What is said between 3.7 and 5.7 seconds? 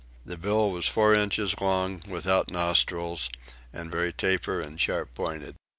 and very taper and sharp pointed.